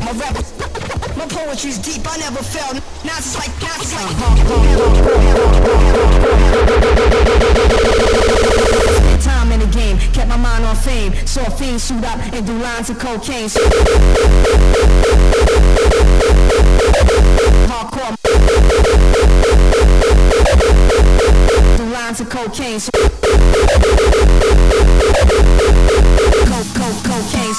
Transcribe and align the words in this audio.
My 0.00 0.12
rap, 0.12 0.34
my 1.18 1.26
poetry's 1.28 1.76
deep. 1.76 2.00
I 2.08 2.16
never 2.16 2.42
felt. 2.42 2.74
Now 3.04 3.18
it's 3.18 3.36
like, 3.36 3.50
now 3.60 3.76
it's 3.76 3.92
like. 3.92 4.16
Time 9.22 9.52
in 9.52 9.60
the 9.60 9.66
game, 9.66 9.98
kept 10.14 10.28
my 10.28 10.36
mind 10.38 10.64
on 10.64 10.76
fame. 10.76 11.12
Saw 11.26 11.44
fiends 11.50 11.86
shoot 11.86 12.02
up 12.04 12.18
and 12.32 12.46
do 12.46 12.56
lines 12.58 12.88
of 12.88 12.98
cocaine. 12.98 13.50
Hardcore. 17.68 18.16
Do 21.76 21.84
lines 21.92 22.20
of 22.22 22.30
cocaine. 22.30 22.80
Coke, 26.48 26.74
coke, 26.74 27.04
cocaine. 27.04 27.54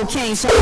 Cocaine. 0.00 0.34
Cocaine. 0.34 0.60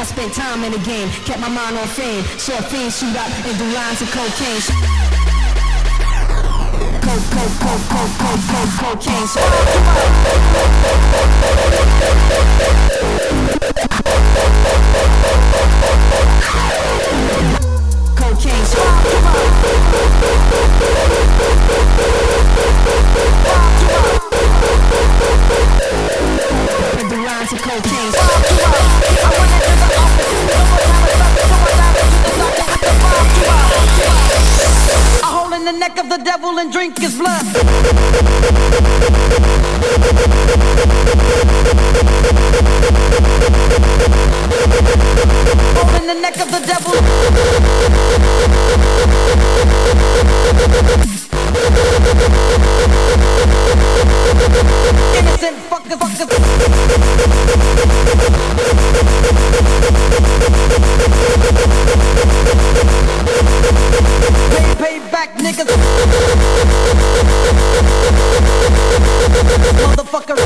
I 0.00 0.04
spent 0.04 0.32
time 0.32 0.62
in 0.62 0.70
the 0.70 0.78
game, 0.78 1.08
kept 1.26 1.40
my 1.40 1.48
mind 1.48 1.76
on 1.76 1.88
fame. 1.88 2.22
Saw 2.38 2.60
fiends 2.62 3.00
shoot 3.00 3.16
up 3.16 3.26
and 3.26 3.58
do 3.58 3.64
lines 3.74 4.00
of 4.00 4.08
cocaine. 4.12 4.62
Coke, 7.02 7.26
coke, 7.34 7.58
coke, 7.58 7.82
coke, 7.90 8.14
coke, 8.22 8.70
cocaine. 8.78 9.26
Cocaine. 18.14 18.68
Lines 27.26 27.52
of 27.52 27.58
cocaine. 27.60 28.17
The 35.72 35.78
neck 35.78 35.98
of 35.98 36.08
the 36.08 36.16
devil 36.16 36.58
and 36.58 36.72
drink 36.72 36.98
his 36.98 37.14
blood. 37.18 37.44
Hole 45.76 45.94
in 46.00 46.06
the 46.06 46.14
neck 46.14 46.40
of 46.40 46.50
the 46.50 46.60
devil. 46.64 46.94
Innocent 55.18 55.58
fucker, 55.68 55.98
fucker. 55.98 56.28
Pay, 64.50 64.74
pay 64.82 64.97
back, 65.18 65.34
niggas. 65.38 65.66
Motherfucker. 69.82 70.36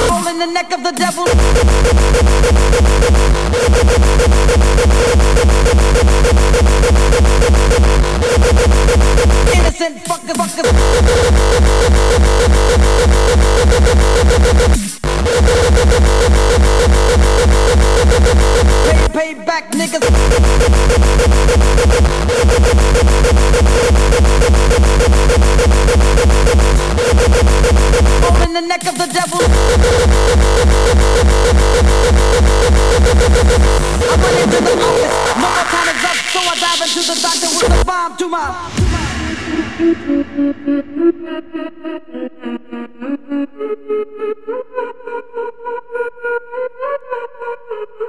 Innocent 0.00 0.26
in 0.26 0.38
the 0.38 0.46
neck 0.46 0.72
of 0.72 0.82
the 0.82 0.92
devil. 0.92 1.26
Innocent 8.90 9.96
fucker, 10.04 10.34
fucker. 10.34 10.64
Pay, 18.90 19.08
pay 19.12 19.34
back. 19.44 19.70
niggas. 19.72 20.00
The 28.52 28.66
neck 28.66 28.84
of 28.86 28.98
the 28.98 29.06
devil. 29.06 29.40
I 34.02 34.16
went 34.20 34.36
into 34.42 34.58
the 34.60 34.74
office. 34.84 35.14
No 35.26 35.34
more 35.40 35.64
time 35.70 35.88
up, 35.88 35.99
so 36.32 36.38
I 36.38 36.54
dive 36.60 36.80
into 36.86 37.02
the 37.02 37.18
doctor 37.20 37.48
with 37.58 37.66
the 37.66 37.84
bomb 37.84 38.16
to 38.18 38.28
my. 38.28 38.46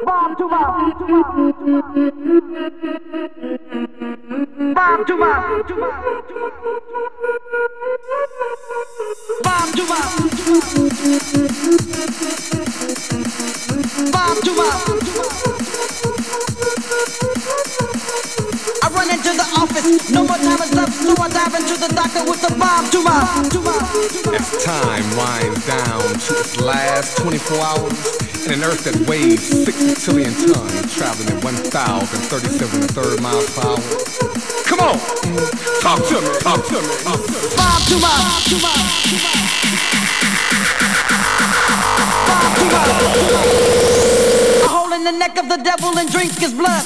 Bomb 0.05 0.35
to 0.35 0.47
my. 0.47 0.61
Bomb 4.75 5.05
to 5.05 5.15
my. 5.17 5.31
Bomb 9.43 9.71
to 9.73 9.83
my. 9.85 9.97
Bomb 11.41 11.50
time 20.41 20.61
is 20.61 20.73
left, 20.73 20.93
so 20.93 21.13
I 21.21 21.29
dive 21.29 21.53
into 21.53 21.77
the 21.77 21.87
doctor 21.93 22.23
with 22.25 22.41
the 22.41 22.53
bomb 22.57 22.89
to 22.89 22.99
my. 23.05 23.21
To 23.53 23.59
my. 23.61 23.77
As 24.33 24.49
time 24.63 25.05
winds 25.15 25.65
down 25.67 26.01
to 26.01 26.33
its 26.41 26.59
last 26.59 27.17
24 27.17 27.57
hours, 27.61 28.17
in 28.45 28.53
an 28.53 28.63
earth 28.63 28.83
that 28.85 28.97
weighs 29.07 29.41
60 29.41 29.95
trillion 30.01 30.33
tons, 30.33 30.93
traveling 30.93 31.29
at 31.29 31.43
1,037 31.43 32.81
and 32.81 32.89
a 32.89 32.93
third 32.93 33.21
miles 33.21 33.53
per 33.53 33.61
hour. 33.61 33.77
Come 34.65 34.81
on, 34.81 34.97
talk 35.81 36.01
to 36.09 36.17
me, 36.17 36.31
talk 36.41 36.65
to 36.65 36.81
me. 36.81 36.89
Talk 37.05 37.21
to 37.21 37.29
me. 37.29 37.45
Bomb. 37.55 37.81
To 37.85 37.95
my. 38.01 38.09
Bomb 38.17 38.41
to 38.49 38.57
my. 38.65 38.73
A 44.63 44.67
hole 44.67 44.93
in 44.93 45.03
the 45.03 45.11
neck 45.11 45.37
of 45.37 45.49
the 45.49 45.57
devil 45.57 45.97
and 45.97 46.09
drink 46.11 46.33
his 46.39 46.53
blood. 46.53 46.85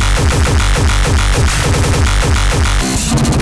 in 3.31 3.37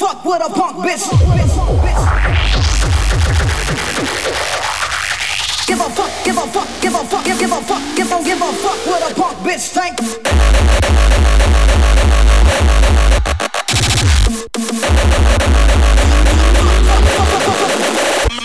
Fuck 0.00 0.24
with 0.24 0.40
a 0.40 0.48
punk 0.48 0.78
bitch. 0.78 1.10
Give 5.66 5.78
a 5.78 5.90
fuck, 5.90 6.24
give 6.24 6.38
a 6.38 6.46
fuck, 6.46 6.68
give 6.80 6.94
a 6.94 7.04
fuck, 7.04 7.22
give, 7.22 7.38
give 7.38 7.52
a 7.52 7.60
fuck, 7.60 7.96
give 7.96 8.10
a 8.10 8.24
give 8.24 8.40
a 8.40 8.52
fuck 8.54 8.86
with 8.86 9.10
a 9.10 9.14
punk 9.14 9.36
bitch. 9.44 9.68
Thank. 9.74 10.00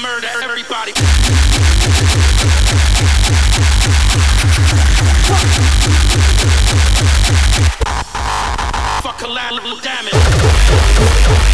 Murder 0.02 0.28
everybody. 0.44 0.92
Fuck 9.02 9.20
collateral 9.20 9.78
damage. 9.80 10.15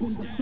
punta. 0.00 0.39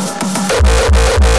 Oh, 0.00 1.37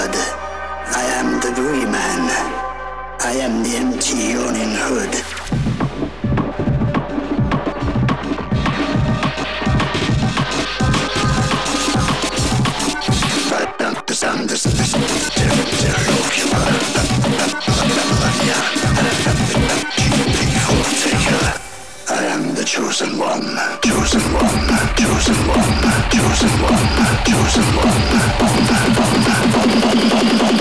blood. 0.00 0.16
I 0.96 1.04
am 1.18 1.40
the 1.40 1.52
Grey 1.54 1.84
Man. 1.84 2.22
I 3.20 3.32
am 3.44 3.62
the 3.62 3.76
empty 3.76 4.32
yawning 4.32 4.74
hood. 4.74 5.39
One, 25.00 25.16
chosen 25.16 25.48
one, 25.48 26.10
chosen 26.10 26.50
one, 26.62 27.24
chosen 27.24 27.64
one. 27.76 28.20
I 30.42 30.59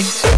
like 0.00 0.29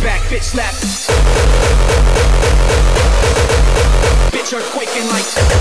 back, 0.00 0.20
bitch 0.30 0.44
slap. 0.44 0.72
Bitch 4.32 4.52
are 4.56 4.62
quaking 4.72 5.08
like. 5.08 5.51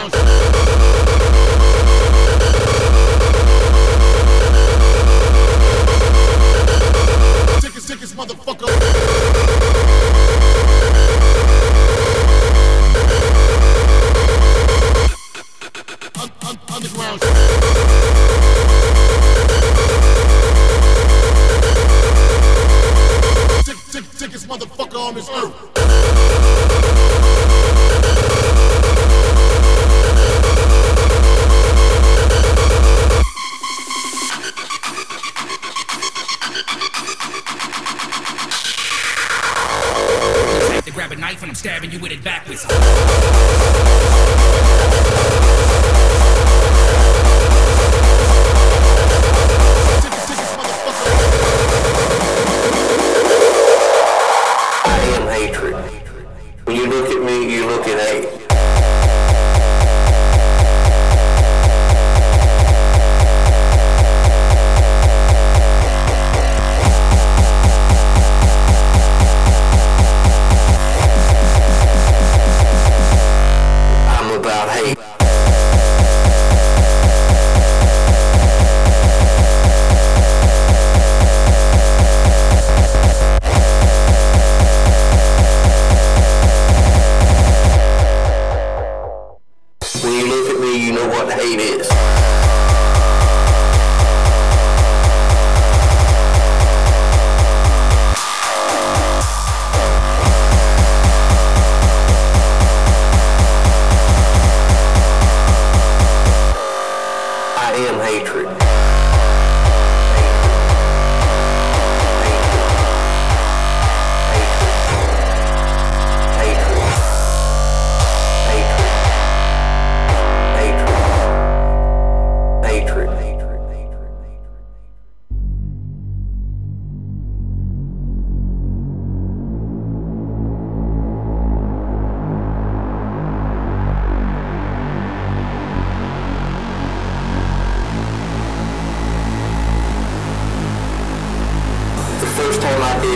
Bounce. 0.00 0.29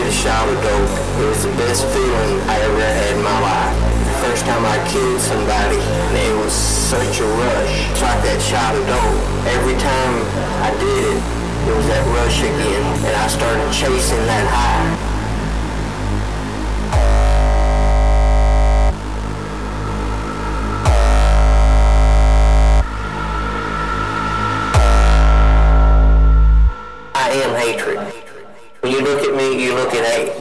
A 0.05 0.11
shot 0.11 0.47
of 0.47 0.61
dope, 0.61 0.93
it 1.17 1.25
was 1.25 1.41
the 1.43 1.49
best 1.57 1.81
feeling 1.89 2.37
I 2.45 2.61
ever 2.61 2.77
had 2.77 3.17
in 3.17 3.23
my 3.23 3.39
life. 3.41 3.73
First 4.21 4.45
time 4.45 4.61
I 4.61 4.77
killed 4.85 5.19
somebody, 5.19 5.81
and 5.81 6.17
it 6.17 6.35
was 6.37 6.53
such 6.53 7.19
a 7.21 7.25
rush. 7.25 7.89
It's 7.89 8.01
like 8.01 8.21
that 8.21 8.37
shot 8.37 8.77
of 8.77 8.85
dope. 8.85 9.17
Every 9.49 9.73
time 9.81 10.13
I 10.61 10.69
did 10.77 11.09
it, 11.09 11.21
it 11.65 11.73
was 11.73 11.87
that 11.89 12.05
rush 12.21 12.37
again, 12.37 12.85
and 13.01 13.15
I 13.17 13.27
started 13.27 13.65
chasing 13.73 14.21
that 14.29 14.45
high. 14.45 15.14
Look 29.05 29.23
at 29.23 29.35
me, 29.35 29.63
you 29.63 29.75
look 29.75 29.93
at 29.93 30.03
hate. 30.03 30.34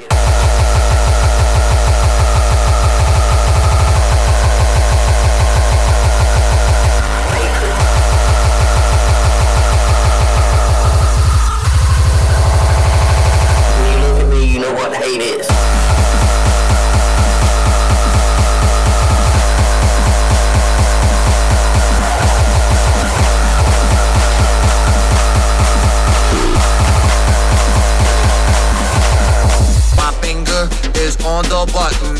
On 31.35 31.43
the 31.49 31.73
button. 31.73 32.14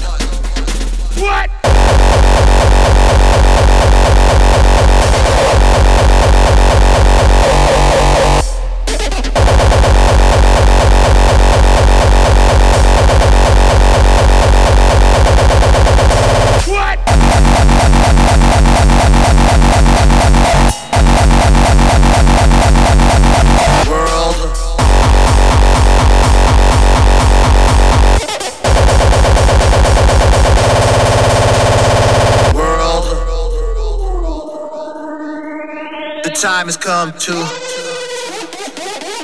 Time 36.45 36.67
has 36.67 36.77
come 36.77 37.11
to 37.13 37.33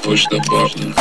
Push 0.03 0.27
the 0.29 0.41
button. 0.49 1.00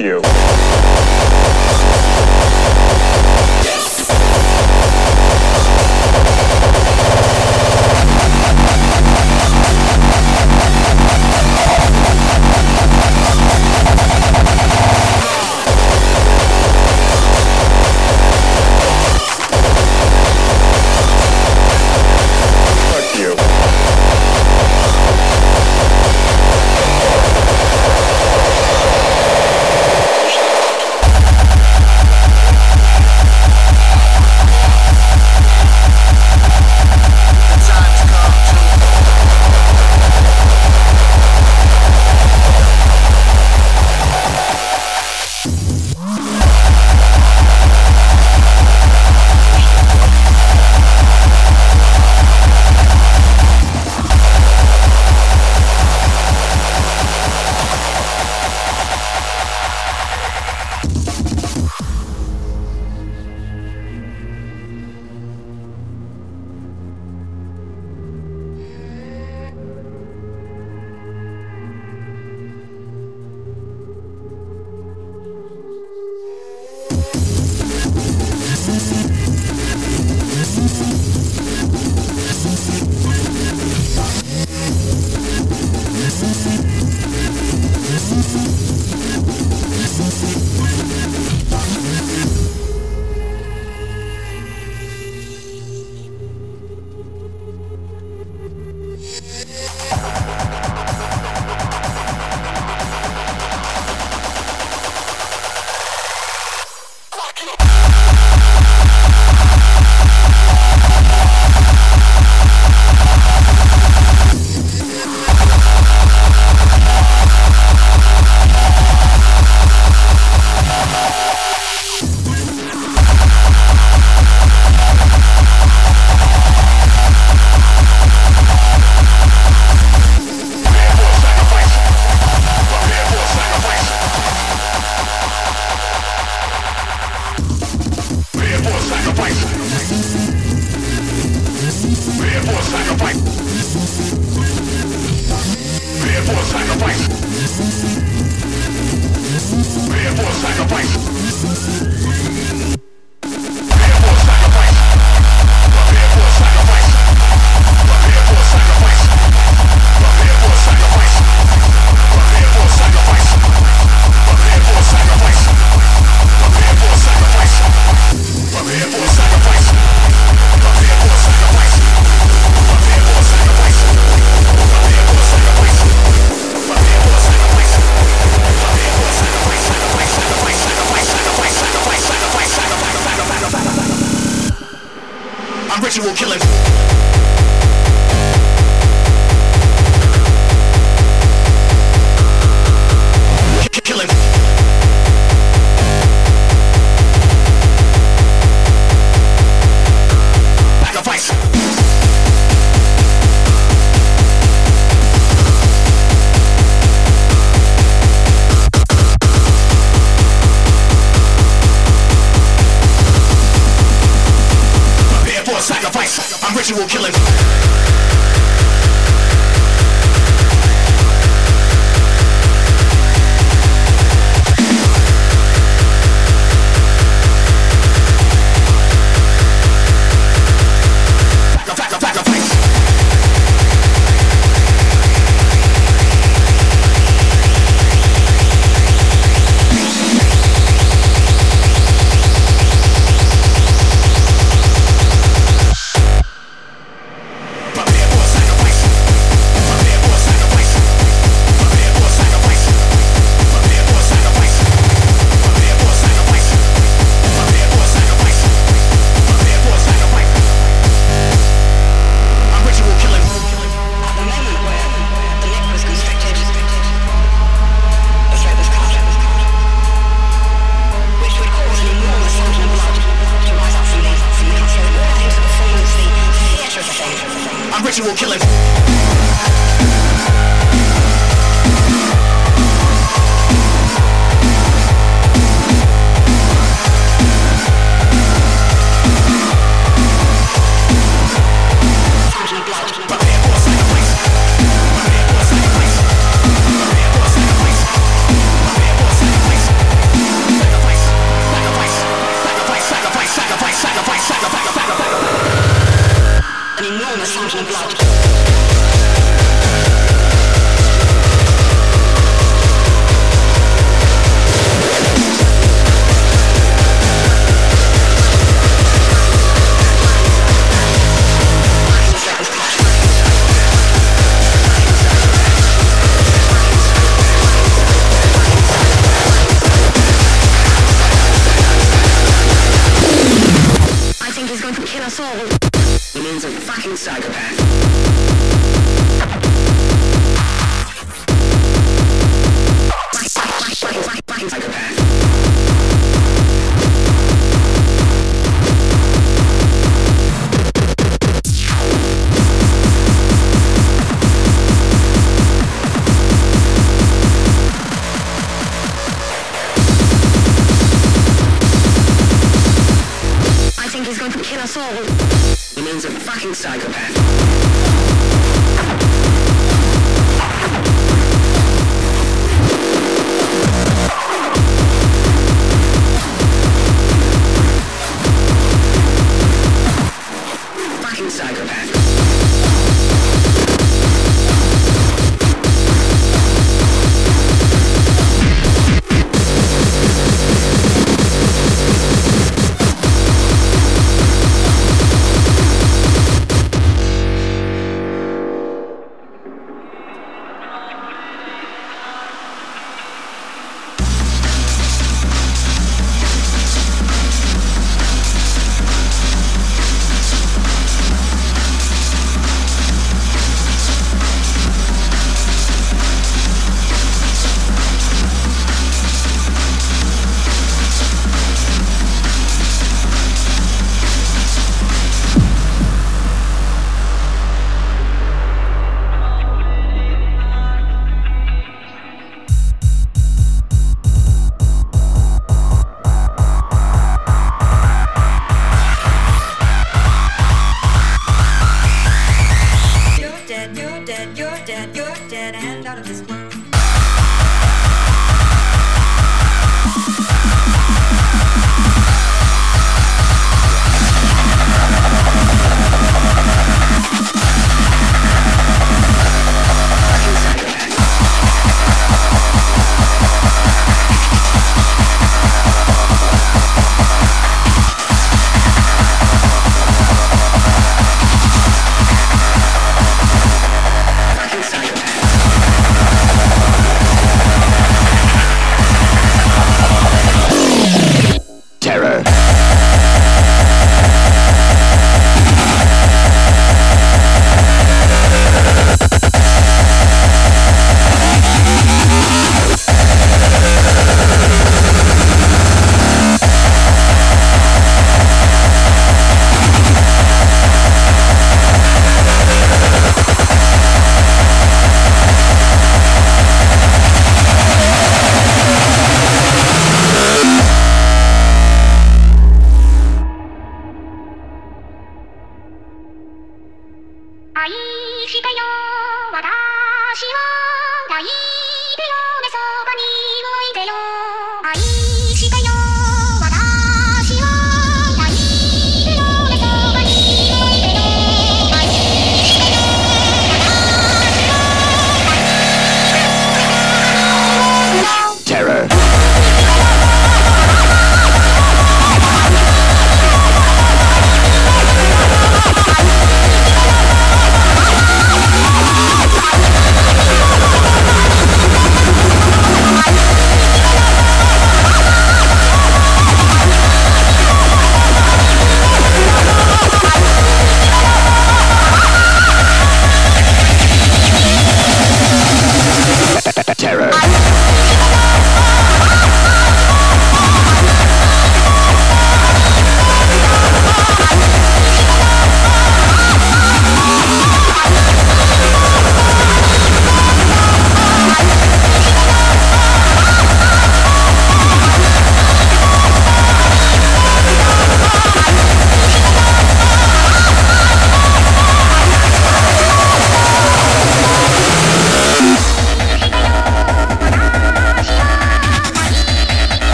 You. 0.00 0.23